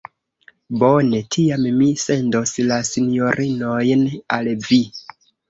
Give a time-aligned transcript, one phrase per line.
[0.83, 4.03] Bone, tiam mi sendos la sinjorinojn
[4.41, 4.83] al vi.